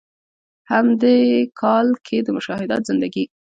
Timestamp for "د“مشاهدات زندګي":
2.23-3.23